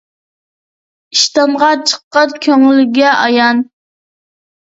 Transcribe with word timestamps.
ئىشتانغا 1.15 1.69
چىققان 1.91 2.33
كۆڭۈلگە 2.47 3.13
ئايان. 3.19 3.63